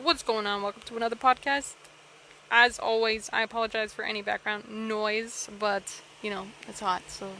[0.00, 0.62] What's going on?
[0.62, 1.74] Welcome to another podcast.
[2.52, 7.30] As always, I apologize for any background noise, but you know, it's hot, so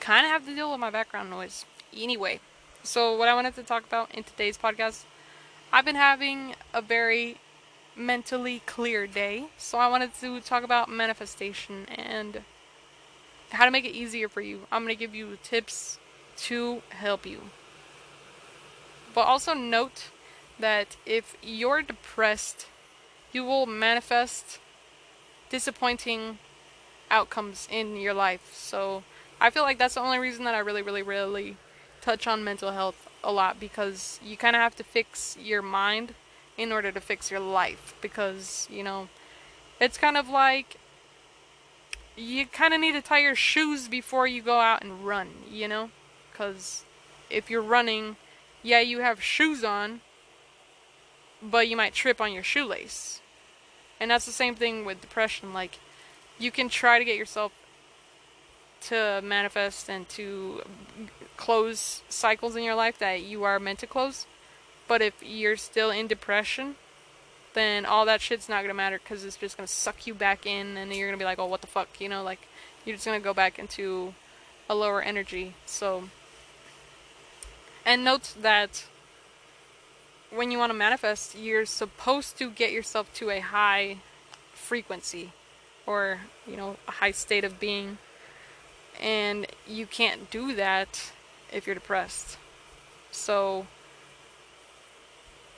[0.00, 1.66] kind of have to deal with my background noise.
[1.94, 2.40] Anyway,
[2.82, 5.02] so what I wanted to talk about in today's podcast,
[5.74, 7.36] I've been having a very
[7.94, 12.44] mentally clear day, so I wanted to talk about manifestation and
[13.50, 14.60] how to make it easier for you.
[14.72, 15.98] I'm going to give you tips
[16.38, 17.42] to help you.
[19.14, 20.08] But also note
[20.58, 22.66] that if you're depressed,
[23.32, 24.58] you will manifest
[25.50, 26.38] disappointing
[27.10, 28.52] outcomes in your life.
[28.54, 29.02] So
[29.40, 31.56] I feel like that's the only reason that I really, really, really
[32.00, 36.14] touch on mental health a lot because you kind of have to fix your mind
[36.56, 37.94] in order to fix your life.
[38.00, 39.08] Because, you know,
[39.80, 40.76] it's kind of like
[42.16, 45.66] you kind of need to tie your shoes before you go out and run, you
[45.66, 45.90] know?
[46.30, 46.84] Because
[47.30, 48.16] if you're running,
[48.62, 50.00] yeah, you have shoes on,
[51.50, 53.20] but you might trip on your shoelace.
[54.00, 55.52] And that's the same thing with depression.
[55.52, 55.78] Like,
[56.38, 57.52] you can try to get yourself
[58.82, 60.62] to manifest and to
[61.36, 64.26] close cycles in your life that you are meant to close.
[64.86, 66.76] But if you're still in depression,
[67.54, 70.76] then all that shit's not gonna matter because it's just gonna suck you back in,
[70.76, 72.48] and you're gonna be like, oh, what the fuck, you know, like
[72.84, 74.14] you're just gonna go back into
[74.68, 75.54] a lower energy.
[75.64, 76.10] So,
[77.86, 78.84] and note that
[80.30, 83.98] when you want to manifest, you're supposed to get yourself to a high
[84.52, 85.32] frequency
[85.86, 87.98] or, you know, a high state of being.
[89.00, 91.12] And you can't do that
[91.52, 92.38] if you're depressed.
[93.10, 93.66] So,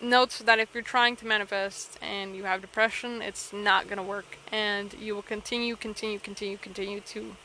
[0.01, 4.03] note that if you're trying to manifest and you have depression, it's not going to
[4.03, 4.39] work.
[4.51, 7.37] And you will continue, continue, continue, continue to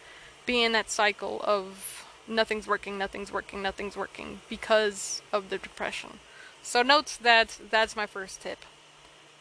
[0.46, 6.20] be in that cycle of nothing's working, nothing's working, nothing's working because of the depression.
[6.64, 8.60] So note that that's my first tip.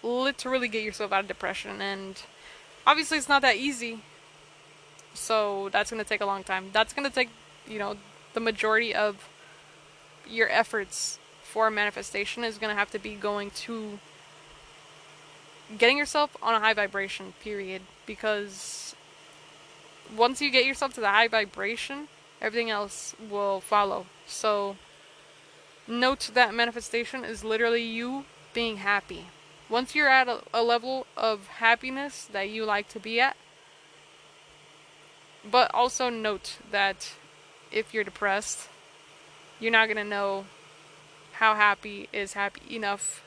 [0.03, 2.23] Literally get yourself out of depression and
[2.87, 4.01] obviously it's not that easy.
[5.15, 6.71] So that's going to take a long time.
[6.73, 7.31] That's going to take,
[7.69, 7.97] you know,
[8.33, 9.29] the majority of
[10.29, 13.99] your efforts for manifestation is going to have to be going to
[15.77, 17.83] getting yourself on a high vibration, period.
[18.07, 18.95] Because
[20.17, 22.09] once you get yourself to the high vibration,
[22.41, 24.07] everything else will follow.
[24.27, 24.77] So,
[25.91, 28.25] note that manifestation is literally you
[28.55, 29.27] being happy.
[29.69, 33.37] Once you're at a, a level of happiness that you like to be at,
[35.49, 37.13] but also note that
[37.73, 38.69] if you're depressed,
[39.59, 40.47] you're not going to know
[41.33, 43.23] how happy is happy enough.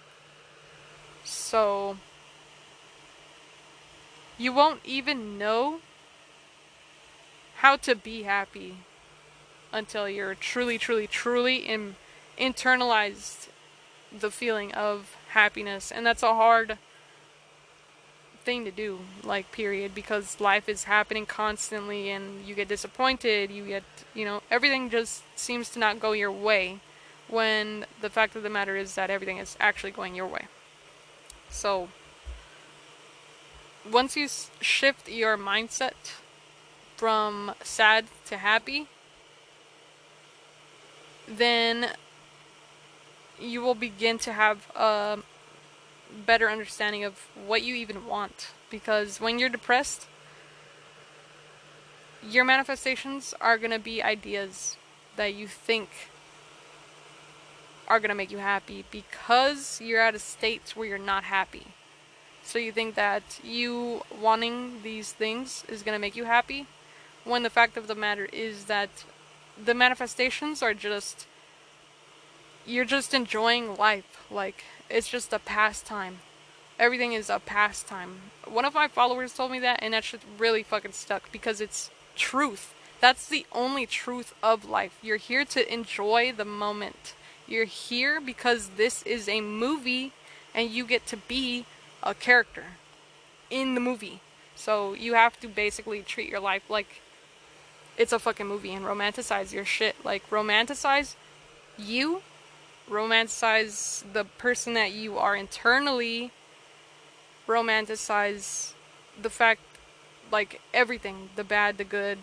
[1.23, 1.97] So,
[4.37, 5.79] you won't even know
[7.57, 8.77] how to be happy
[9.71, 11.95] until you're truly, truly, truly in,
[12.37, 13.47] internalized
[14.17, 15.91] the feeling of happiness.
[15.91, 16.77] And that's a hard
[18.43, 23.65] thing to do, like, period, because life is happening constantly and you get disappointed, you
[23.65, 23.83] get,
[24.13, 26.79] you know, everything just seems to not go your way
[27.27, 30.47] when the fact of the matter is that everything is actually going your way.
[31.49, 31.89] So,
[33.89, 34.27] once you
[34.59, 35.93] shift your mindset
[36.97, 38.87] from sad to happy,
[41.27, 41.91] then
[43.39, 45.19] you will begin to have a
[46.25, 48.51] better understanding of what you even want.
[48.69, 50.07] Because when you're depressed,
[52.21, 54.77] your manifestations are going to be ideas
[55.15, 55.89] that you think
[57.87, 61.67] are going to make you happy because you're at a state where you're not happy.
[62.43, 66.67] So you think that you wanting these things is going to make you happy
[67.23, 68.89] when the fact of the matter is that
[69.61, 71.27] the manifestations are just
[72.65, 76.19] you're just enjoying life like it's just a pastime.
[76.79, 78.17] Everything is a pastime.
[78.47, 81.89] One of my followers told me that and that shit really fucking stuck because it's
[82.15, 82.73] truth.
[82.99, 84.97] That's the only truth of life.
[85.01, 87.13] You're here to enjoy the moment.
[87.47, 90.13] You're here because this is a movie
[90.55, 91.65] and you get to be
[92.01, 92.65] a character
[93.49, 94.21] in the movie.
[94.55, 97.01] So you have to basically treat your life like
[97.97, 100.03] it's a fucking movie and romanticize your shit.
[100.03, 101.15] Like romanticize
[101.77, 102.21] you,
[102.89, 106.31] romanticize the person that you are internally,
[107.47, 108.73] romanticize
[109.21, 109.61] the fact
[110.31, 112.19] like everything, the bad, the good,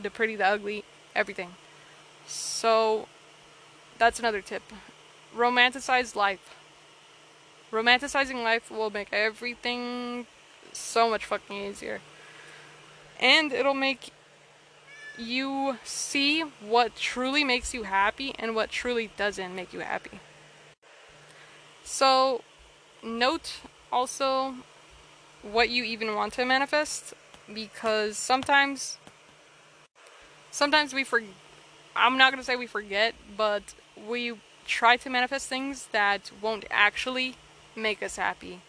[0.00, 1.50] the pretty, the ugly, everything.
[2.26, 3.08] So
[3.98, 4.62] that's another tip.
[5.36, 6.54] Romanticize life.
[7.70, 10.26] Romanticizing life will make everything
[10.72, 12.00] so much fucking easier.
[13.20, 14.10] And it'll make
[15.18, 20.20] you see what truly makes you happy and what truly doesn't make you happy.
[21.84, 22.42] So,
[23.02, 23.60] note
[23.90, 24.54] also
[25.42, 27.14] what you even want to manifest
[27.52, 28.98] because sometimes
[30.50, 31.30] sometimes we forget
[31.98, 34.34] I'm not going to say we forget, but we
[34.66, 37.34] try to manifest things that won't actually
[37.74, 38.60] make us happy.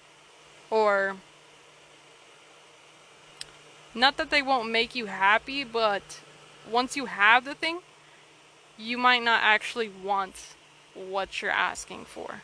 [0.72, 1.18] Or
[3.94, 6.22] not that they won't make you happy, but
[6.70, 7.80] once you have the thing,
[8.78, 10.56] you might not actually want
[10.94, 12.42] what you're asking for.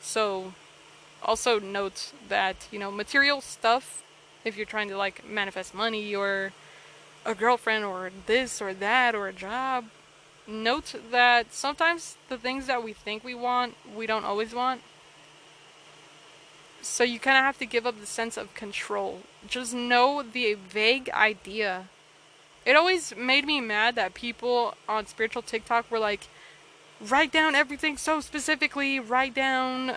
[0.00, 0.54] So
[1.22, 4.02] also note that, you know, material stuff
[4.44, 6.52] if you're trying to like manifest money or
[7.24, 9.86] a girlfriend or this or that or a job,
[10.46, 14.80] note that sometimes the things that we think we want, we don't always want.
[16.80, 19.20] So you kind of have to give up the sense of control.
[19.46, 21.88] Just know the vague idea.
[22.64, 26.28] It always made me mad that people on spiritual TikTok were like,
[27.00, 29.96] write down everything so specifically, write down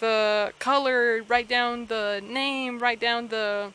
[0.00, 3.72] the color, write down the name, write down the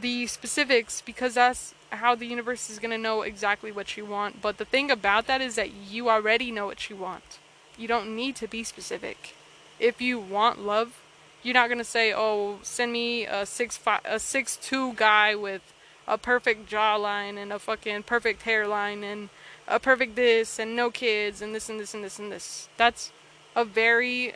[0.00, 4.40] the specifics because that's how the universe is going to know exactly what you want.
[4.40, 7.38] But the thing about that is that you already know what you want.
[7.76, 9.34] You don't need to be specific.
[9.78, 11.00] If you want love,
[11.42, 15.34] you're not going to say, "Oh, send me a six five, a six two guy
[15.34, 15.71] with
[16.06, 19.28] a perfect jawline and a fucking perfect hairline and
[19.68, 23.12] a perfect this and no kids and this and this and this and this." That's
[23.54, 24.34] a very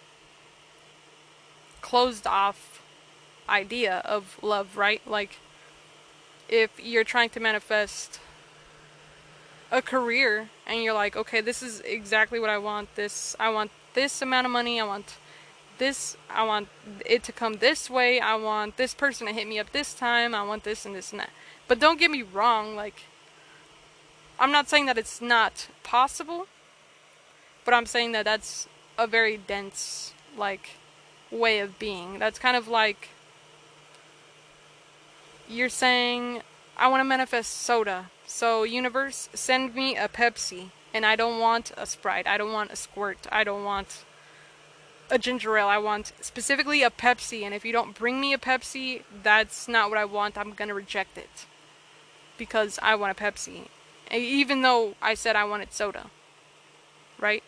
[1.80, 2.82] closed off
[3.48, 5.00] idea of love, right?
[5.06, 5.38] Like
[6.48, 8.20] if you're trying to manifest
[9.70, 12.94] a career and you're like, okay, this is exactly what I want.
[12.94, 14.80] This I want this amount of money.
[14.80, 15.16] I want
[15.78, 16.68] this I want
[17.04, 18.20] it to come this way.
[18.20, 20.34] I want this person to hit me up this time.
[20.34, 21.30] I want this and this and that.
[21.68, 23.02] But don't get me wrong, like
[24.38, 26.46] I'm not saying that it's not possible,
[27.64, 28.68] but I'm saying that that's
[28.98, 30.70] a very dense like
[31.30, 32.18] way of being.
[32.18, 33.08] That's kind of like
[35.48, 36.42] you're saying
[36.76, 38.10] I want to manifest soda.
[38.26, 42.26] So universe, send me a Pepsi, and I don't want a Sprite.
[42.26, 43.26] I don't want a squirt.
[43.32, 44.04] I don't want
[45.10, 45.68] a ginger ale.
[45.68, 49.88] I want specifically a Pepsi, and if you don't bring me a Pepsi, that's not
[49.88, 50.36] what I want.
[50.36, 51.46] I'm going to reject it
[52.38, 53.68] because I want a Pepsi.
[54.12, 56.06] Even though I said I wanted soda.
[57.18, 57.42] Right?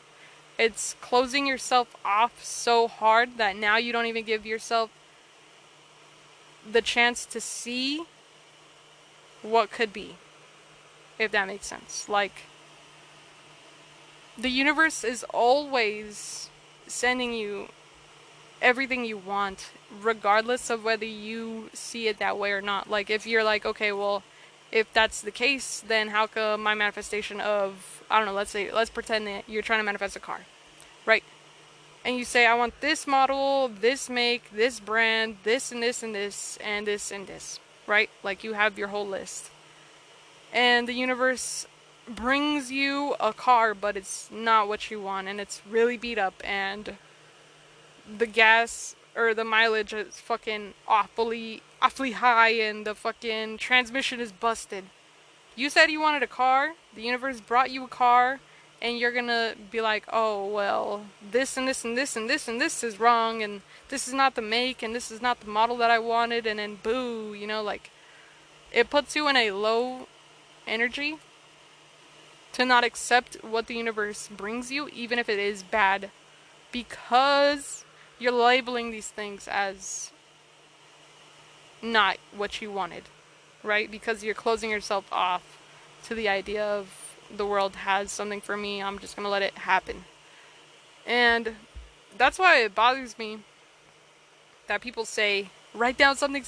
[0.59, 4.91] It's closing yourself off so hard that now you don't even give yourself
[6.71, 8.03] the chance to see
[9.43, 10.17] what could be.
[11.19, 12.09] If that makes sense.
[12.09, 12.43] Like,
[14.37, 16.49] the universe is always
[16.87, 17.69] sending you
[18.61, 19.71] everything you want,
[20.01, 22.91] regardless of whether you see it that way or not.
[22.91, 24.23] Like, if you're like, okay, well,
[24.71, 28.71] if that's the case, then how come my manifestation of, I don't know, let's say,
[28.73, 30.41] let's pretend that you're trying to manifest a car,
[31.07, 31.25] right?
[32.05, 36.15] and you say, I want this model, this make, this brand, this and this and
[36.15, 38.09] this, and this and this, right?
[38.23, 39.51] Like you have your whole list.
[40.53, 41.67] And the universe
[42.09, 46.35] brings you a car, but it's not what you want, and it's really beat up,
[46.43, 46.97] and
[48.17, 54.33] the gas or the mileage is fucking awfully, awfully high, and the fucking transmission is
[54.33, 54.85] busted.
[55.57, 58.41] You said you wanted a car, the universe brought you a car,
[58.81, 62.61] and you're gonna be like, oh, well, this and this and this and this and
[62.61, 65.77] this is wrong, and this is not the make, and this is not the model
[65.79, 67.91] that I wanted, and then boo, you know, like,
[68.73, 70.07] it puts you in a low
[70.67, 71.19] energy
[72.53, 76.11] to not accept what the universe brings you, even if it is bad,
[76.71, 77.85] because
[78.19, 80.13] you're labeling these things as
[81.83, 83.05] not what you wanted,
[83.63, 83.91] right?
[83.91, 85.59] Because you're closing yourself off
[86.05, 88.83] to the idea of the world has something for me.
[88.83, 90.05] I'm just gonna let it happen.
[91.07, 91.57] And
[92.17, 93.41] that's why it bothers me
[94.67, 96.45] that people say, write down something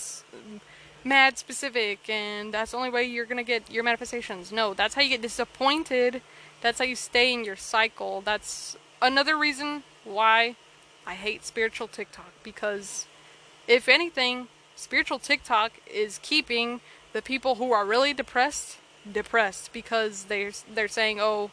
[1.05, 4.53] mad specific, and that's the only way you're gonna get your manifestations.
[4.53, 6.23] No, that's how you get disappointed.
[6.61, 8.21] That's how you stay in your cycle.
[8.21, 10.57] That's another reason why
[11.07, 13.07] I hate spiritual TikTok because
[13.67, 14.49] if anything,
[14.81, 16.81] spiritual TikTok is keeping
[17.13, 18.79] the people who are really depressed
[19.11, 21.51] depressed because they're they're saying, "Oh,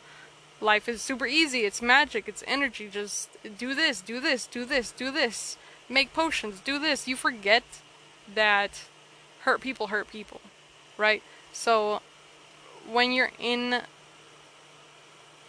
[0.61, 1.59] life is super easy.
[1.65, 2.27] It's magic.
[2.27, 2.89] It's energy.
[2.89, 5.57] Just do this, do this, do this, do this.
[5.89, 6.59] Make potions.
[6.59, 7.63] Do this." You forget
[8.33, 8.83] that
[9.41, 10.41] hurt people hurt people,
[10.97, 11.23] right?
[11.53, 12.01] So
[12.89, 13.81] when you're in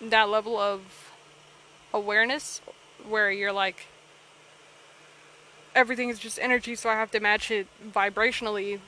[0.01, 1.13] that level of
[1.93, 2.61] awareness
[3.09, 3.87] where you're like
[5.79, 8.81] everything is just energy so I have to match it vibrationally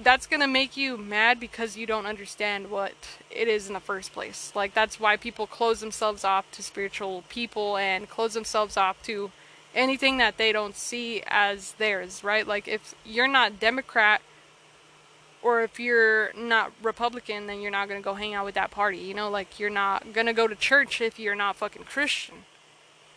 [0.00, 2.92] that's gonna make you mad because you don't understand what
[3.30, 4.52] it is in the first place.
[4.54, 9.32] Like that's why people close themselves off to spiritual people and close themselves off to
[9.74, 12.46] anything that they don't see as theirs, right?
[12.46, 14.22] Like if you're not Democrat
[15.42, 18.70] or if you're not Republican, then you're not going to go hang out with that
[18.70, 18.98] party.
[18.98, 22.44] You know, like you're not going to go to church if you're not fucking Christian,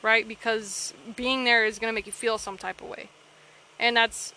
[0.02, 0.28] right?
[0.28, 3.10] Because being there is going to make you feel some type of way.
[3.80, 4.34] And that's,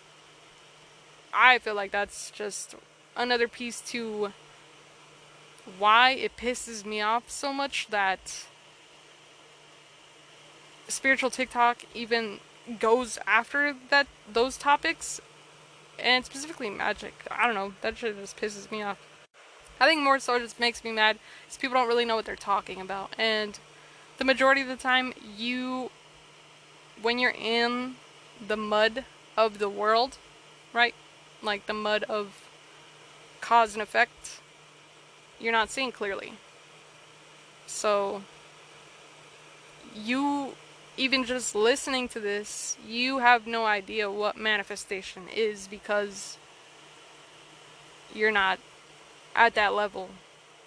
[1.33, 2.75] I feel like that's just
[3.15, 4.33] another piece to
[5.79, 8.45] why it pisses me off so much that
[10.87, 12.39] spiritual TikTok even
[12.79, 15.21] goes after that those topics
[15.97, 17.13] and specifically magic.
[17.31, 18.99] I don't know, that shit just pisses me off.
[19.79, 21.17] I think more so just makes me mad
[21.49, 23.13] is people don't really know what they're talking about.
[23.17, 23.59] And
[24.17, 25.91] the majority of the time you
[27.01, 27.95] when you're in
[28.45, 29.05] the mud
[29.37, 30.17] of the world,
[30.73, 30.95] right?
[31.41, 32.47] Like the mud of
[33.41, 34.39] cause and effect,
[35.39, 36.33] you're not seeing clearly.
[37.67, 38.23] So
[39.93, 40.55] you
[40.97, 46.37] even just listening to this, you have no idea what manifestation is because
[48.13, 48.59] you're not
[49.35, 50.09] at that level,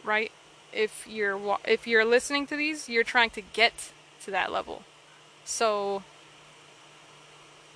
[0.05, 0.31] right?
[0.73, 3.93] If you're if you're listening to these, you're trying to get
[4.25, 4.83] to that level.
[5.45, 6.03] So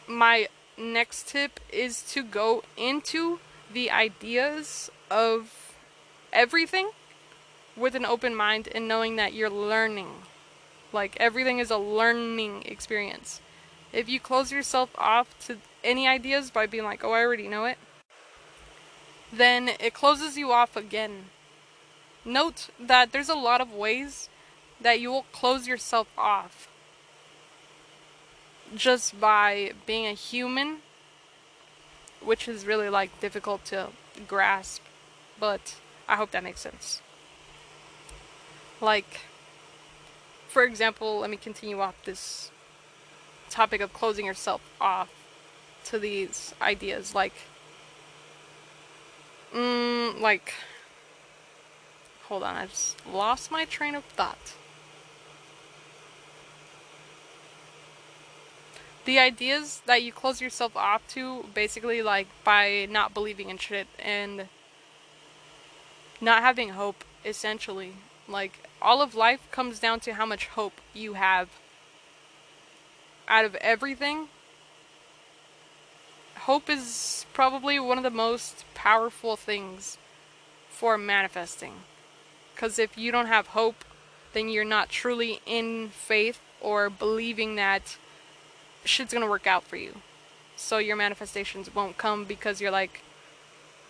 [0.06, 3.40] my next tip is to go into
[3.72, 5.74] the ideas of
[6.32, 6.90] everything
[7.76, 10.08] with an open mind and knowing that you're learning
[10.92, 13.40] like everything is a learning experience.
[13.92, 17.64] If you close yourself off to any ideas by being like, oh, I already know
[17.64, 17.78] it,
[19.32, 21.26] then it closes you off again.
[22.24, 24.28] Note that there's a lot of ways
[24.80, 26.68] that you will close yourself off
[28.74, 30.78] just by being a human,
[32.20, 33.88] which is really like difficult to
[34.26, 34.82] grasp,
[35.38, 35.76] but
[36.08, 37.00] I hope that makes sense.
[38.80, 39.20] Like,
[40.48, 42.50] for example, let me continue off this
[43.50, 45.10] topic of closing yourself off
[45.84, 47.34] to these ideas like
[49.54, 50.54] mm, like
[52.32, 54.54] hold on, I've lost my train of thought.
[59.04, 63.86] The ideas that you close yourself off to basically like by not believing in shit
[63.98, 64.48] and
[66.22, 67.96] not having hope essentially
[68.26, 71.50] like all of life comes down to how much hope you have
[73.28, 74.28] out of everything.
[76.46, 79.98] Hope is probably one of the most powerful things
[80.70, 81.74] for manifesting.
[82.54, 83.84] Because if you don't have hope,
[84.32, 87.96] then you're not truly in faith or believing that
[88.84, 89.96] shit's gonna work out for you.
[90.56, 93.00] So your manifestations won't come because you're like,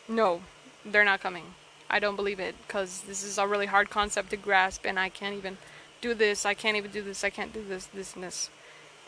[0.09, 0.43] no,
[0.85, 1.55] they're not coming.
[1.91, 5.09] I don't believe it because this is a really hard concept to grasp and I
[5.09, 5.59] can't even
[6.01, 8.51] do this, I can't even do this, I can't do this, this and this.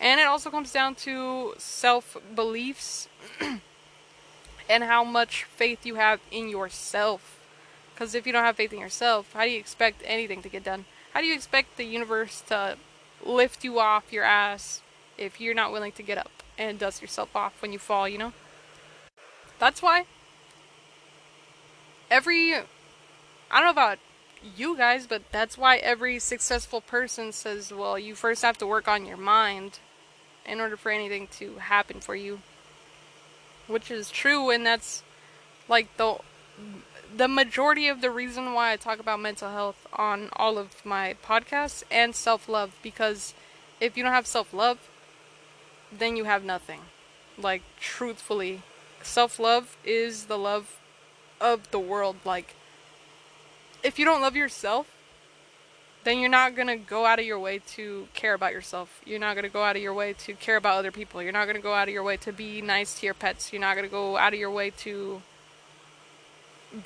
[0.01, 3.09] And it also comes down to self beliefs
[4.69, 7.41] and how much faith you have in yourself.
[7.95, 10.65] Because if you don't have faith in yourself, how do you expect anything to get
[10.65, 10.85] done?
[11.13, 12.77] How do you expect the universe to
[13.25, 14.83] lift you off your ass
[15.17, 18.19] if you're not willing to get up and dust yourself off when you fall, you
[18.19, 18.33] know?
[19.61, 20.07] That's why
[22.11, 22.63] every I
[23.51, 23.99] don't know about
[24.57, 28.89] you guys, but that's why every successful person says, well, you first have to work
[28.89, 29.79] on your mind
[30.45, 32.41] in order for anything to happen for you.
[33.67, 35.03] Which is true, and that's
[35.69, 36.19] like the
[37.17, 41.15] the majority of the reason why I talk about mental health on all of my
[41.25, 43.35] podcasts and self-love because
[43.81, 44.79] if you don't have self-love,
[45.97, 46.81] then you have nothing.
[47.39, 48.63] Like truthfully,
[49.03, 50.79] self-love is the love
[51.41, 52.55] of the world like
[53.83, 54.91] if you don't love yourself,
[56.05, 59.01] then you're not going to go out of your way to care about yourself.
[59.05, 61.23] You're not going to go out of your way to care about other people.
[61.23, 63.53] You're not going to go out of your way to be nice to your pets.
[63.53, 65.21] You're not going to go out of your way to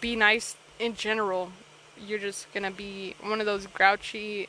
[0.00, 1.52] be nice in general.
[2.00, 4.48] You're just to be one of those grouchy,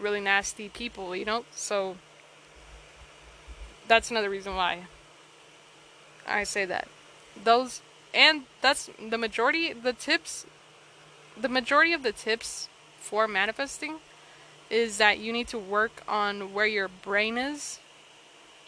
[0.00, 1.44] really nasty people, you know?
[1.54, 1.96] So
[3.88, 4.84] that's another reason why
[6.26, 6.88] I say that.
[7.42, 10.44] Those and that's the majority the tips
[11.40, 12.68] the majority of the tips
[13.00, 13.96] for manifesting
[14.68, 17.78] is that you need to work on where your brain is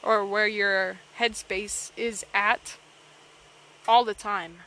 [0.03, 2.77] or where your headspace is at
[3.87, 4.59] all the time.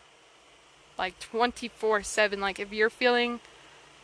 [0.98, 2.40] Like 24 7.
[2.40, 3.40] Like if you're feeling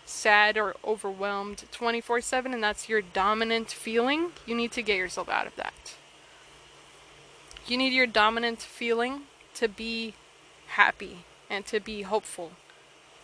[0.06, 5.30] sad or overwhelmed 24 7 and that's your dominant feeling, you need to get yourself
[5.30, 5.96] out of that.
[7.68, 9.22] You need your dominant feeling
[9.54, 10.16] to be
[10.68, 11.20] happy
[11.50, 12.52] and to be hopeful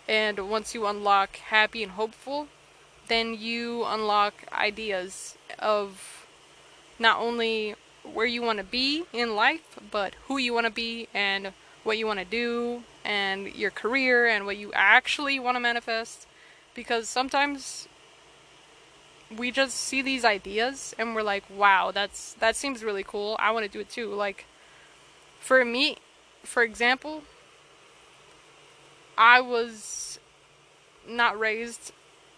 [0.07, 2.47] and once you unlock happy and hopeful,
[3.07, 6.25] then you unlock ideas of
[6.97, 11.07] not only where you want to be in life, but who you want to be
[11.13, 11.51] and
[11.83, 16.27] what you want to do and your career and what you actually want to manifest.
[16.75, 17.87] Because sometimes
[19.35, 23.37] we just see these ideas and we're like, wow, that's that seems really cool.
[23.39, 24.13] I want to do it too.
[24.13, 24.45] Like
[25.39, 25.97] for me,
[26.43, 27.23] for example,
[29.17, 30.19] I was
[31.07, 31.93] not raised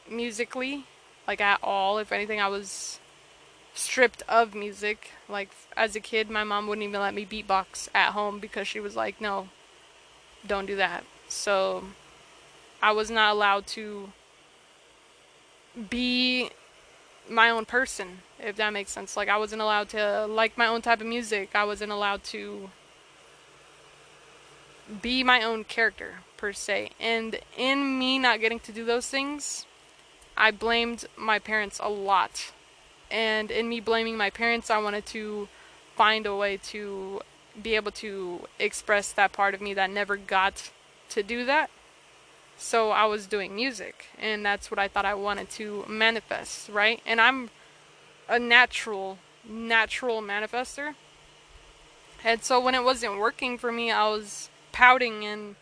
[0.09, 0.85] musically
[1.27, 1.97] like at all.
[1.97, 2.99] If anything, I was
[3.73, 5.11] stripped of music.
[5.27, 8.79] Like as a kid, my mom wouldn't even let me beatbox at home because she
[8.79, 9.49] was like, "No,
[10.45, 11.85] don't do that." So
[12.81, 14.11] I was not allowed to
[15.89, 16.51] be
[17.29, 19.15] my own person, if that makes sense.
[19.15, 21.51] Like I wasn't allowed to like my own type of music.
[21.53, 22.71] I wasn't allowed to
[25.01, 26.91] be my own character per se.
[26.99, 29.65] And in me not getting to do those things,
[30.35, 32.51] I blamed my parents a lot.
[33.11, 35.47] And in me blaming my parents, I wanted to
[35.95, 37.21] find a way to
[37.63, 40.71] be able to express that part of me that never got
[41.09, 41.69] to do that.
[42.57, 47.01] So I was doing music, and that's what I thought I wanted to manifest, right?
[47.05, 47.49] And I'm
[48.27, 50.95] a natural, natural manifester.
[52.23, 55.55] And so when it wasn't working for me, I was pouting and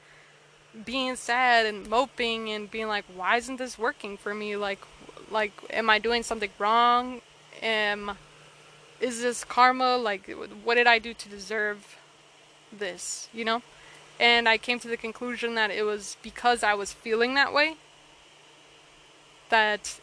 [0.85, 4.55] being sad and moping and being like, why isn't this working for me?
[4.55, 4.79] Like,
[5.29, 7.21] like, am I doing something wrong?
[7.61, 8.17] Am,
[8.99, 9.97] is this karma?
[9.97, 10.29] Like,
[10.63, 11.97] what did I do to deserve
[12.71, 13.29] this?
[13.33, 13.61] You know?
[14.19, 17.75] And I came to the conclusion that it was because I was feeling that way
[19.49, 19.99] that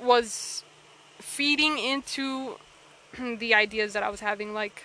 [0.00, 0.64] was
[1.18, 2.56] feeding into
[3.38, 4.52] the ideas that I was having.
[4.52, 4.84] Like,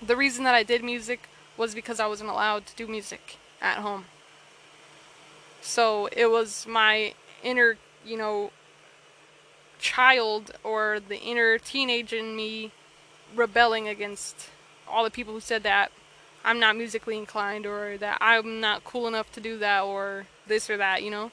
[0.00, 3.78] the reason that I did music was because I wasn't allowed to do music at
[3.78, 4.06] home.
[5.60, 8.50] So it was my inner, you know,
[9.80, 12.72] child or the inner teenage in me
[13.34, 14.48] rebelling against
[14.88, 15.90] all the people who said that
[16.44, 20.70] I'm not musically inclined or that I'm not cool enough to do that or this
[20.70, 21.30] or that, you know?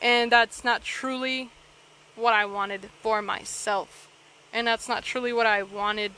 [0.00, 1.50] And that's not truly
[2.14, 4.08] what I wanted for myself.
[4.52, 6.12] And that's not truly what I wanted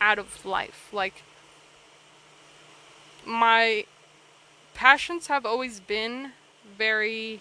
[0.00, 0.88] out of life.
[0.92, 1.22] Like,
[3.24, 3.84] my
[4.74, 6.32] passions have always been
[6.76, 7.40] very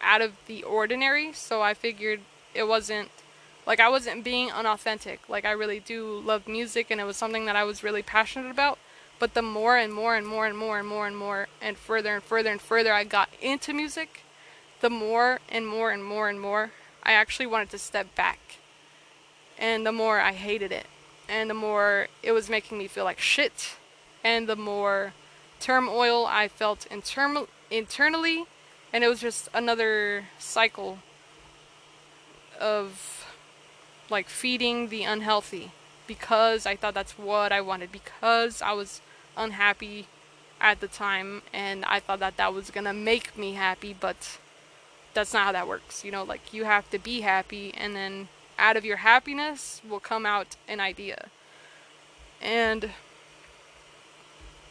[0.00, 2.20] out of the ordinary, so I figured
[2.54, 3.10] it wasn't
[3.66, 5.20] like I wasn't being unauthentic.
[5.28, 8.50] Like I really do love music and it was something that I was really passionate
[8.50, 8.78] about.
[9.18, 12.14] But the more and more and more and more and more and more and further
[12.14, 14.22] and further and further I got into music,
[14.80, 18.38] the more and more and more and more I actually wanted to step back.
[19.58, 20.86] And the more I hated it.
[21.28, 23.76] And the more it was making me feel like shit.
[24.22, 25.12] And the more
[25.60, 28.44] turmoil I felt interm- internally.
[28.92, 30.98] And it was just another cycle
[32.60, 33.26] of
[34.10, 35.72] like feeding the unhealthy
[36.06, 39.00] because I thought that's what I wanted because I was
[39.36, 40.06] unhappy
[40.60, 44.38] at the time and I thought that that was going to make me happy but
[45.14, 48.28] that's not how that works you know like you have to be happy and then
[48.58, 51.28] out of your happiness will come out an idea.
[52.40, 52.90] And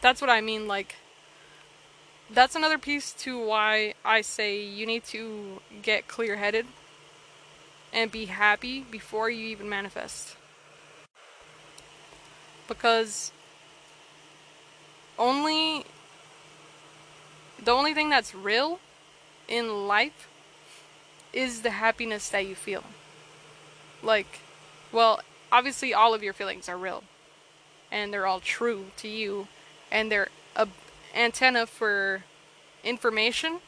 [0.00, 0.96] that's what I mean like
[2.30, 6.66] that's another piece to why I say you need to get clear headed
[7.94, 10.36] and be happy before you even manifest
[12.68, 13.32] because
[15.18, 15.84] only
[17.62, 18.80] the only thing that's real
[19.48, 20.28] in life
[21.32, 22.84] is the happiness that you feel.
[24.02, 24.40] Like,
[24.92, 27.04] well, obviously all of your feelings are real
[27.90, 29.48] and they're all true to you
[29.90, 30.68] and they're a
[31.14, 32.24] antenna for
[32.82, 33.60] information.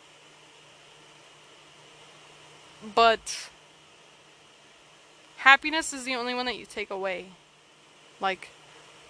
[2.95, 3.49] But
[5.47, 7.27] happiness is the only one that you take away.
[8.21, 8.49] Like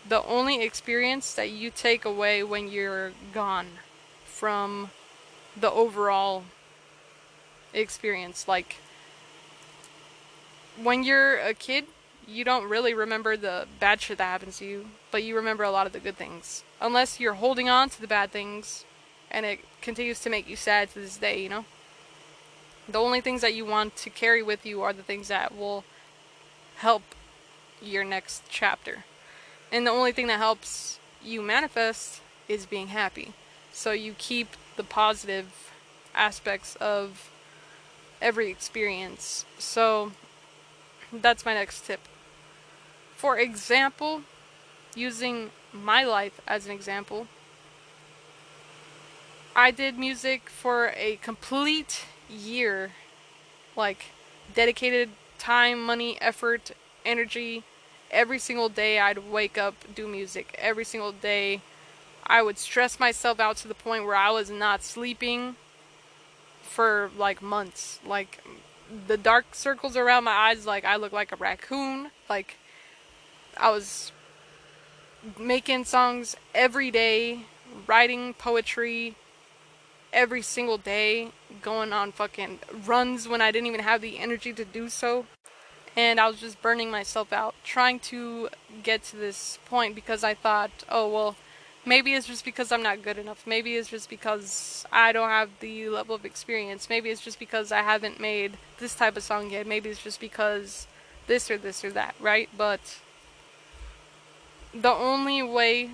[0.07, 3.67] the only experience that you take away when you're gone
[4.27, 4.91] from
[5.59, 6.45] the overall
[7.73, 8.47] experience.
[8.47, 8.77] Like,
[10.81, 11.87] when you're a kid,
[12.29, 15.71] you don't really remember the bad shit that happens to you, but you remember a
[15.71, 16.63] lot of the good things.
[16.83, 18.85] Unless you're holding on to the bad things
[19.31, 21.65] and it continues to make you sad to this day, you know?
[22.87, 25.85] The only things that you want to carry with you are the things that will
[26.77, 27.03] help
[27.83, 29.05] your next chapter.
[29.73, 33.33] And the only thing that helps you manifest is being happy.
[33.73, 35.73] So you keep the positive
[36.15, 37.31] aspects of
[38.23, 39.45] every experience.
[39.59, 40.13] So
[41.13, 42.01] that's my next tip.
[43.17, 44.23] For example,
[44.95, 47.27] using my life as an example,
[49.55, 52.93] I did music for a complete year.
[53.75, 54.07] Like,
[54.55, 56.73] dedicated time, money, effort,
[57.05, 57.65] energy,
[58.11, 60.55] every single day I'd wake up, do music.
[60.59, 61.61] Every single day
[62.27, 65.57] I would stress myself out to the point where I was not sleeping
[66.63, 68.01] for like months.
[68.05, 68.43] Like
[69.07, 72.11] the dark circles around my eyes, like I look like a raccoon.
[72.29, 72.57] Like
[73.57, 74.13] I was
[75.39, 77.41] making songs every day,
[77.87, 79.15] writing poetry
[80.17, 84.65] every single day, going on fucking runs when I didn't even have the energy to
[84.65, 85.27] do so.
[85.95, 88.49] And I was just burning myself out trying to
[88.83, 91.37] get to this point because I thought, oh, well,
[91.85, 93.47] maybe it's just because I'm not good enough.
[93.47, 96.89] Maybe it's just because I don't have the level of experience.
[96.89, 99.67] Maybe it's just because I haven't made this type of song yet.
[99.67, 100.87] Maybe it's just because
[101.27, 102.49] this or this or that, right?
[102.57, 103.01] But
[104.75, 105.91] the only way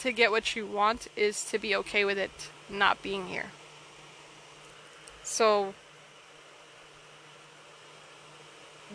[0.00, 3.50] to get what you want is to be okay with it not being here.
[5.22, 5.74] So,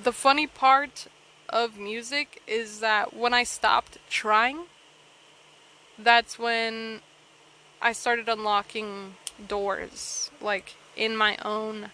[0.02, 1.08] the funny part
[1.50, 4.66] of music is that when I stopped trying,
[5.98, 7.02] that's when
[7.82, 9.16] I started unlocking
[9.48, 11.92] doors, like in my own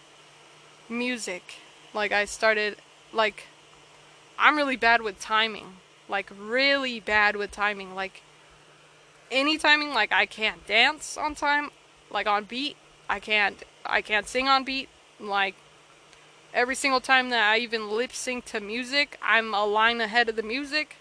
[0.90, 1.56] music.
[1.94, 2.76] Like, I started,
[3.14, 3.48] like,
[4.38, 7.96] I'm really bad with timing like really bad with timing.
[7.96, 8.22] Like
[9.32, 11.70] any timing, like I can't dance on time,
[12.12, 12.78] like on beat.
[13.10, 14.90] I can't I can't sing on beat.
[15.20, 15.56] Like
[16.54, 20.36] every single time that I even lip sync to music, I'm a line ahead of
[20.36, 20.96] the music.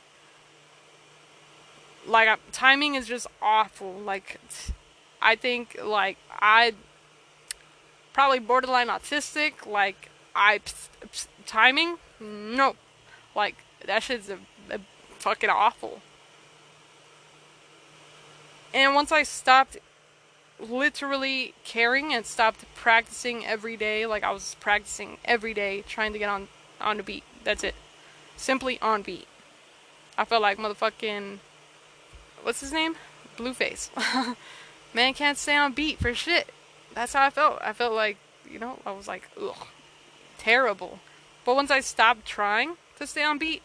[2.06, 3.92] Like I, timing is just awful.
[3.92, 4.40] Like
[5.22, 6.72] I think like I
[8.12, 9.66] probably borderline autistic.
[9.66, 10.60] Like I
[11.46, 12.76] timing no,
[13.34, 13.56] like
[13.86, 14.38] that shit's a,
[14.70, 14.80] a
[15.18, 16.00] fucking awful.
[18.74, 19.78] And once I stopped
[20.58, 26.18] literally caring and stopped practicing every day, like I was practicing every day trying to
[26.18, 26.48] get on
[26.80, 27.22] on the beat.
[27.44, 27.76] That's it.
[28.36, 29.28] Simply on beat.
[30.18, 31.38] I felt like motherfucking
[32.42, 32.96] what's his name?
[33.36, 33.90] Blueface.
[34.94, 36.48] Man can't stay on beat for shit.
[36.94, 37.60] That's how I felt.
[37.62, 38.16] I felt like,
[38.48, 39.66] you know, I was like, ugh,
[40.38, 40.98] terrible.
[41.44, 43.62] But once I stopped trying to stay on beat,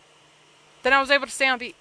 [0.83, 1.75] then I was able to stay on beat.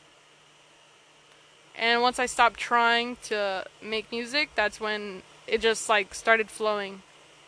[1.78, 7.02] And once I stopped trying to make music, that's when it just like started flowing.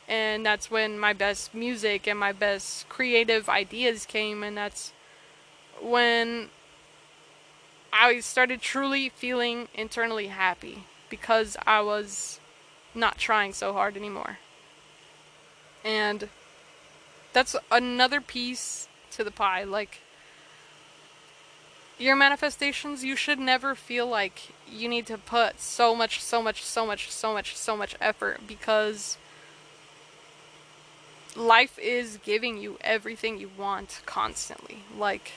[0.07, 4.93] And that's when my best music and my best creative ideas came and that's
[5.81, 6.51] when
[7.93, 12.41] I started truly feeling internally happy because I was
[12.95, 14.39] not trying so hard anymore.
[15.85, 16.29] And
[17.33, 19.65] that's another piece to the pie.
[19.65, 20.01] Like,
[22.01, 26.65] your manifestations, you should never feel like you need to put so much, so much,
[26.65, 29.19] so much, so much, so much effort because
[31.37, 34.79] life is giving you everything you want constantly.
[34.97, 35.33] Like,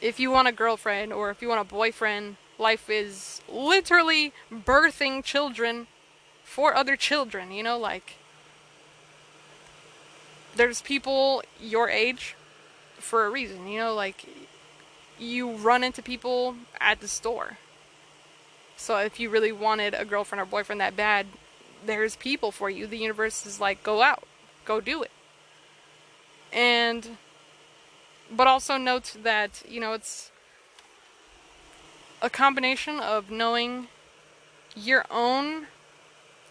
[0.00, 5.24] if you want a girlfriend or if you want a boyfriend, life is literally birthing
[5.24, 5.88] children
[6.44, 7.76] for other children, you know?
[7.76, 8.14] Like,
[10.54, 12.36] there's people your age
[12.98, 13.92] for a reason, you know?
[13.92, 14.24] Like,
[15.18, 17.58] you run into people at the store.
[18.76, 21.26] So if you really wanted a girlfriend or boyfriend that bad,
[21.84, 22.86] there's people for you.
[22.86, 24.24] The universe is like, go out,
[24.64, 25.10] go do it.
[26.52, 27.16] And,
[28.30, 30.30] but also note that, you know, it's
[32.22, 33.88] a combination of knowing
[34.74, 35.66] your own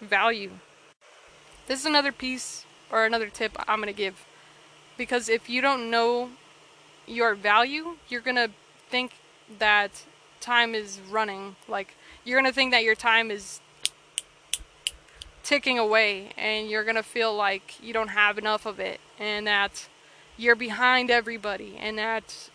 [0.01, 0.51] value.
[1.67, 4.25] This is another piece or another tip I'm going to give.
[4.97, 6.29] Because if you don't know
[7.07, 8.49] your value, you're gonna
[8.89, 9.13] think
[9.59, 10.03] that
[10.39, 11.55] time is running.
[11.67, 13.59] Like, you're gonna think that your time is
[15.43, 19.87] ticking away, and you're gonna feel like you don't have enough of it, and that
[20.37, 22.49] you're behind everybody, and that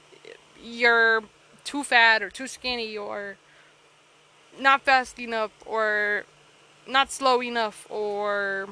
[0.62, 1.22] you're
[1.64, 3.36] too fat or too skinny or
[4.58, 6.24] not fast enough or
[6.86, 8.68] not slow enough or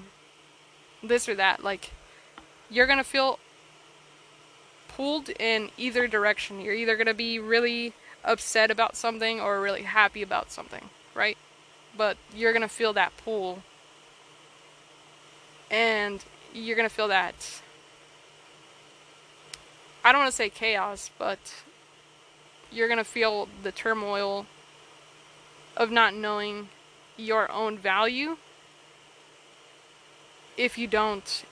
[1.02, 1.62] this or that.
[1.62, 1.90] Like,
[2.70, 3.38] you're gonna feel
[4.96, 6.60] pulled in either direction.
[6.60, 7.92] You're either going to be really
[8.24, 11.36] upset about something or really happy about something, right?
[11.96, 13.62] But you're going to feel that pull.
[15.70, 17.60] And you're going to feel that.
[20.02, 21.62] I don't want to say chaos, but
[22.72, 24.46] you're going to feel the turmoil
[25.76, 26.70] of not knowing
[27.18, 28.38] your own value
[30.56, 31.44] if you don't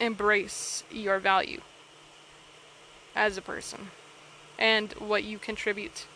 [0.00, 1.60] embrace your value
[3.14, 3.90] as a person
[4.58, 6.06] and what you contribute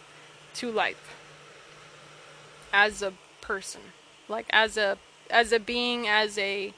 [0.55, 1.15] to life
[2.73, 3.81] as a person
[4.29, 4.99] like as a
[5.31, 6.73] as a being as a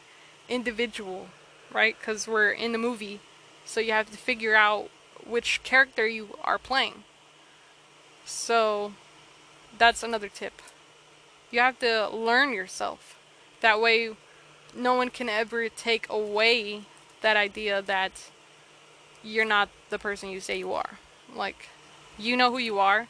[0.48, 1.28] individual
[1.72, 3.20] right because we're in the movie
[3.64, 4.88] so you have to figure out
[5.26, 7.04] which character you are playing
[8.24, 8.92] So
[9.78, 10.62] that's another tip.
[11.50, 13.16] You have to learn yourself.
[13.61, 14.14] That way,
[14.74, 16.83] no one can ever take away
[17.22, 18.30] that idea that
[19.22, 20.98] you're not the person you say you are.
[21.35, 21.68] Like,
[22.18, 23.09] you know who you are.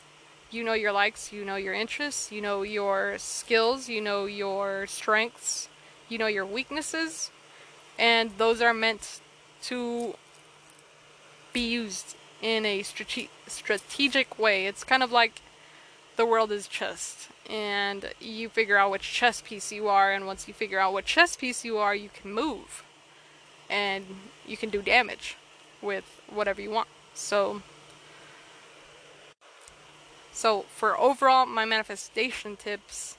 [0.50, 4.88] You know your likes, you know your interests, you know your skills, you know your
[4.88, 5.68] strengths,
[6.08, 7.30] you know your weaknesses,
[7.96, 9.20] and those are meant
[9.62, 10.16] to
[11.52, 14.66] be used in a strate- strategic way.
[14.66, 15.40] It's kind of like
[16.16, 20.48] the world is chess, and you figure out which chess piece you are, and once
[20.48, 22.82] you figure out what chess piece you are, you can move,
[23.68, 24.04] and
[24.44, 25.36] you can do damage
[25.82, 26.88] with whatever you want.
[27.14, 27.62] So,
[30.32, 33.16] so for overall my manifestation tips,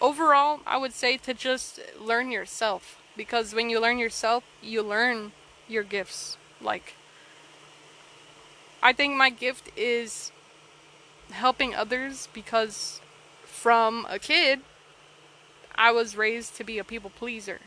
[0.00, 5.32] overall I would say to just learn yourself because when you learn yourself, you learn
[5.68, 6.36] your gifts.
[6.60, 6.94] Like
[8.82, 10.30] I think my gift is
[11.30, 13.00] helping others because
[13.44, 14.60] from a kid
[15.74, 17.60] I was raised to be a people pleaser.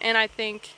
[0.00, 0.70] And I think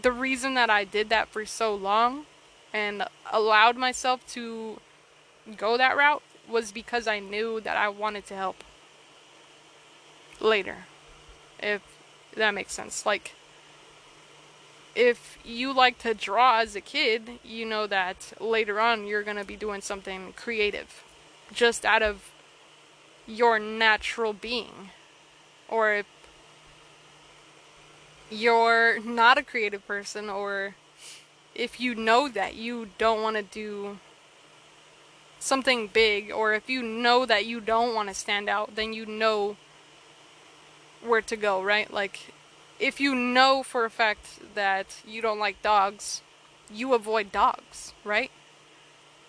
[0.00, 2.26] the reason that I did that for so long
[2.72, 4.80] and allowed myself to
[5.56, 8.64] go that route was because I knew that I wanted to help
[10.40, 10.86] later.
[11.60, 11.82] If
[12.36, 13.06] that makes sense.
[13.06, 13.34] Like,
[14.94, 19.36] if you like to draw as a kid, you know that later on you're going
[19.36, 21.02] to be doing something creative
[21.52, 22.30] just out of
[23.26, 24.90] your natural being.
[25.68, 26.06] Or if
[28.30, 30.74] you're not a creative person or
[31.54, 33.98] if you know that you don't want to do
[35.38, 39.04] something big or if you know that you don't want to stand out then you
[39.06, 39.56] know
[41.02, 41.92] where to go right?
[41.92, 42.32] Like
[42.80, 46.22] if you know for a fact that you don't like dogs
[46.72, 48.30] you avoid dogs right?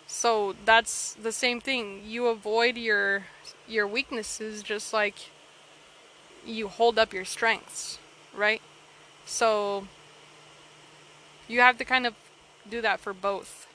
[0.08, 2.04] So that's the same thing.
[2.06, 3.26] You avoid your
[3.68, 5.16] your weaknesses just like
[6.46, 7.98] you hold up your strengths
[8.36, 8.62] right
[9.26, 9.88] so
[11.48, 12.14] you have to kind of
[12.70, 13.68] do that for both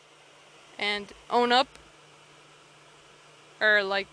[0.79, 1.69] and own up
[3.61, 4.07] or like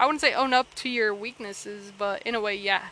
[0.00, 2.86] I wouldn't say own up to your weaknesses, but in a way, yeah.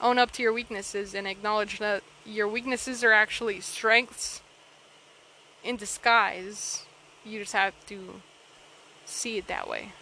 [0.00, 4.40] Own up to your weaknesses and acknowledge that your weaknesses are actually strengths
[5.62, 6.84] in disguise.
[7.24, 8.22] You just have to
[9.04, 9.92] see it that way.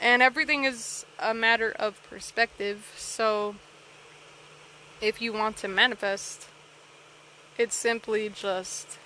[0.00, 3.56] And everything is a matter of perspective, so
[5.00, 6.48] if you want to manifest,
[7.58, 8.98] it's simply just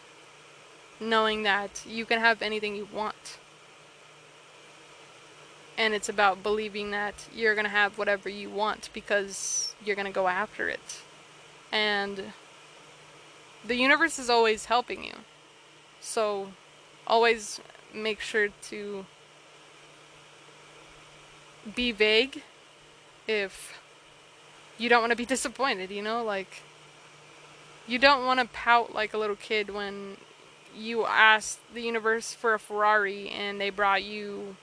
[1.01, 3.39] knowing that you can have anything you want.
[5.77, 10.07] And it's about believing that you're going to have whatever you want because you're going
[10.07, 11.01] to go after it.
[11.73, 12.33] And
[13.67, 15.15] the universe is always helping you.
[16.01, 16.53] So
[17.07, 17.61] always
[17.93, 19.07] make sure to
[21.75, 22.43] be vague
[23.27, 23.81] if
[24.79, 26.23] you don't want to be disappointed, you know?
[26.23, 26.63] Like,
[27.87, 30.17] you don't want to pout like a little kid when
[30.75, 34.57] you asked the universe for a Ferrari and they brought you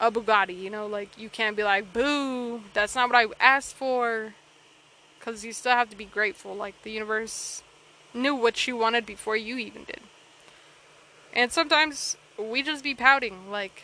[0.00, 0.86] a Bugatti, you know?
[0.86, 4.34] Like, you can't be like, boo, that's not what I asked for.
[5.18, 6.54] Because you still have to be grateful.
[6.54, 7.62] Like, the universe
[8.12, 10.00] knew what you wanted before you even did.
[11.32, 13.50] And sometimes we just be pouting.
[13.50, 13.82] Like,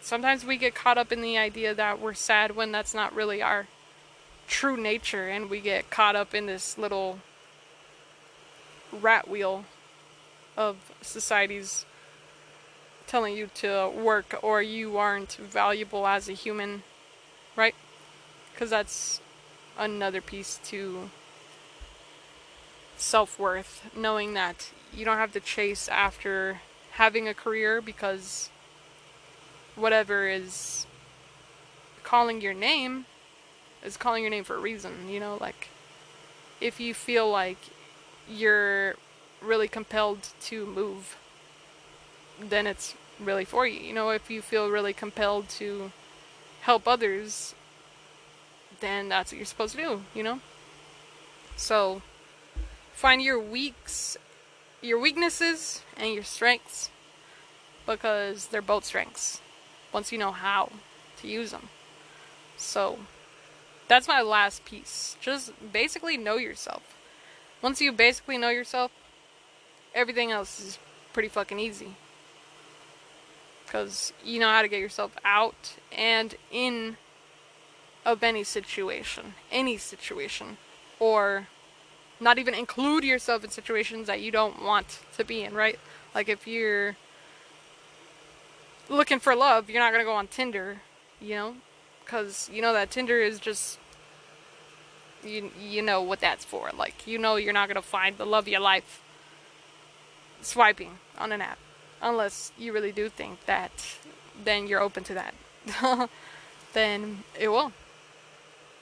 [0.00, 3.42] sometimes we get caught up in the idea that we're sad when that's not really
[3.42, 3.66] our
[4.46, 7.18] true nature and we get caught up in this little
[8.92, 9.64] rat wheel
[10.56, 11.84] of society's
[13.06, 16.82] telling you to work or you aren't valuable as a human,
[17.54, 17.74] right?
[18.52, 19.20] Because that's
[19.78, 21.10] another piece to
[22.96, 26.60] self worth, knowing that you don't have to chase after
[26.92, 28.50] having a career because
[29.74, 30.86] whatever is
[32.02, 33.04] calling your name
[33.86, 35.68] is calling your name for a reason, you know, like
[36.60, 37.58] if you feel like
[38.28, 38.96] you're
[39.40, 41.16] really compelled to move,
[42.40, 43.80] then it's really for you.
[43.80, 45.92] You know, if you feel really compelled to
[46.62, 47.54] help others,
[48.80, 50.40] then that's what you're supposed to do, you know?
[51.56, 52.02] So
[52.92, 54.18] find your weaks
[54.82, 56.90] your weaknesses and your strengths
[57.86, 59.40] because they're both strengths
[59.92, 60.70] once you know how
[61.20, 61.68] to use them.
[62.56, 62.98] So
[63.88, 65.16] that's my last piece.
[65.20, 66.82] Just basically know yourself.
[67.62, 68.90] Once you basically know yourself,
[69.94, 70.78] everything else is
[71.12, 71.96] pretty fucking easy.
[73.64, 76.96] Because you know how to get yourself out and in
[78.04, 79.34] of any situation.
[79.50, 80.58] Any situation.
[81.00, 81.48] Or
[82.20, 85.78] not even include yourself in situations that you don't want to be in, right?
[86.14, 86.96] Like if you're
[88.88, 90.80] looking for love, you're not going to go on Tinder,
[91.20, 91.56] you know?
[92.06, 93.78] Cuz you know that Tinder is just
[95.24, 96.70] you you know what that's for.
[96.76, 99.02] Like you know you're not going to find the love of your life
[100.42, 101.58] swiping on an app
[102.00, 103.72] unless you really do think that
[104.44, 105.34] then you're open to that.
[106.72, 107.72] then it will.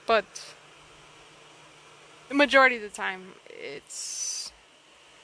[0.07, 0.55] But
[2.29, 4.53] the majority of the time, it's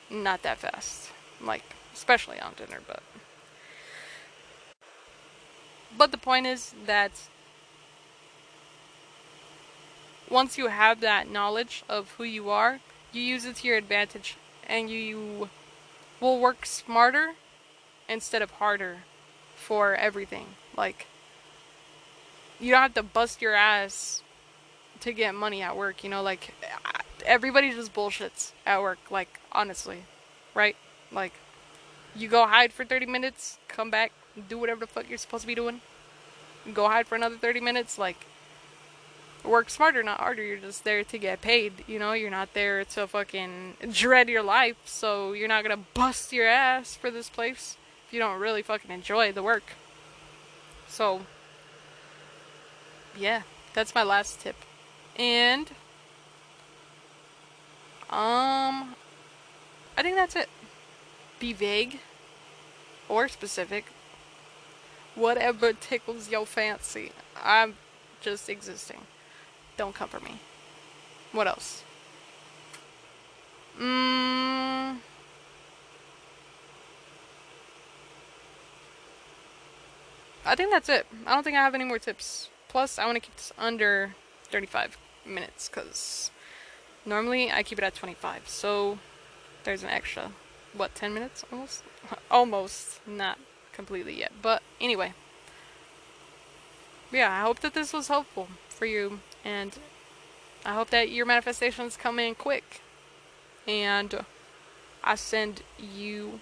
[0.08, 1.10] not that fast.
[1.40, 3.02] Like, especially on Tinder, but.
[5.96, 7.10] But the point is that
[10.30, 12.80] once you have that knowledge of who you are,
[13.12, 14.36] you use it to your advantage
[14.68, 15.48] and you
[16.20, 17.32] will work smarter
[18.08, 18.98] instead of harder
[19.56, 20.46] for everything.
[20.76, 21.06] Like,
[22.60, 24.22] you don't have to bust your ass
[25.00, 26.54] to get money at work, you know, like
[27.24, 30.04] everybody just bullshits at work, like honestly,
[30.54, 30.76] right?
[31.10, 31.32] Like
[32.14, 34.12] you go hide for 30 minutes, come back,
[34.48, 35.80] do whatever the fuck you're supposed to be doing.
[36.74, 38.26] Go hide for another 30 minutes, like
[39.44, 40.42] work smarter, not harder.
[40.42, 42.12] You're just there to get paid, you know?
[42.12, 46.94] You're not there to fucking dread your life, so you're not gonna bust your ass
[46.94, 47.76] for this place
[48.06, 49.74] if you don't really fucking enjoy the work.
[50.88, 51.22] So,
[53.16, 53.42] yeah,
[53.74, 54.56] that's my last tip.
[55.16, 55.70] And
[58.10, 58.96] um
[59.96, 60.48] I think that's it.
[61.38, 62.00] Be vague
[63.08, 63.86] or specific.
[65.14, 67.12] Whatever tickles your fancy.
[67.42, 67.74] I'm
[68.20, 69.00] just existing.
[69.80, 70.32] Don't come for me.
[71.32, 71.84] What else?
[73.78, 74.98] Mmm.
[80.44, 81.06] I think that's it.
[81.26, 82.50] I don't think I have any more tips.
[82.68, 84.16] Plus, I want to keep this under
[84.50, 86.30] 35 minutes because
[87.06, 88.50] normally I keep it at 25.
[88.50, 88.98] So
[89.64, 90.32] there's an extra,
[90.74, 91.84] what, 10 minutes almost?
[92.30, 93.38] almost, not
[93.72, 94.32] completely yet.
[94.42, 95.14] But anyway,
[97.10, 99.78] yeah, I hope that this was helpful for you and
[100.64, 102.80] I hope that your manifestations come in quick
[103.66, 104.24] and
[105.02, 106.40] I send you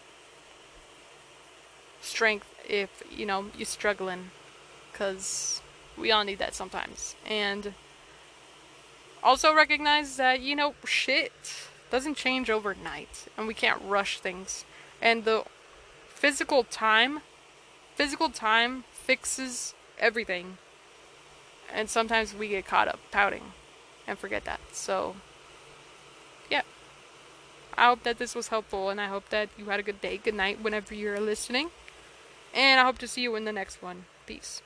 [2.00, 4.30] strength if you know you're struggling
[4.92, 5.62] because
[5.96, 7.74] we all need that sometimes and
[9.22, 11.32] also recognize that, you know, shit
[11.90, 14.64] doesn't change overnight and we can't rush things.
[15.00, 15.44] And the
[16.08, 17.20] physical time,
[17.94, 20.58] physical time fixes everything.
[21.72, 23.52] And sometimes we get caught up pouting
[24.06, 24.60] and forget that.
[24.72, 25.16] So,
[26.50, 26.62] yeah.
[27.76, 30.16] I hope that this was helpful and I hope that you had a good day,
[30.16, 31.70] good night whenever you're listening.
[32.54, 34.06] And I hope to see you in the next one.
[34.26, 34.62] Peace.